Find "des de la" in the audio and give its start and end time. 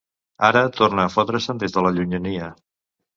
1.65-1.91